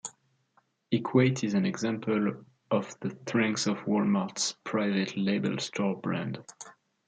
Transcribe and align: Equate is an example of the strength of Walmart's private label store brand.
Equate 0.89 1.43
is 1.43 1.53
an 1.53 1.63
example 1.63 2.31
of 2.71 2.99
the 3.01 3.15
strength 3.27 3.67
of 3.67 3.77
Walmart's 3.85 4.53
private 4.63 5.15
label 5.15 5.59
store 5.59 5.95
brand. 5.95 6.43